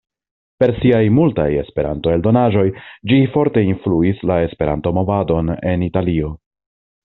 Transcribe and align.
Per 0.61 0.71
siaj 0.77 1.01
multaj 1.17 1.45
Esperanto-eldonaĵoj 1.63 2.65
ĝi 3.13 3.21
forte 3.35 3.65
influis 3.69 4.27
la 4.33 4.41
Esperanto-Movadon 4.49 5.57
en 5.75 5.89
Italio. 5.93 6.37